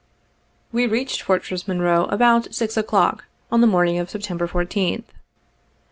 [0.73, 5.03] 11 I We reached Fortress Monroe about 6 o'clock, on the morning of September 14th.